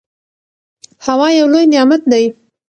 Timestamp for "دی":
2.11-2.25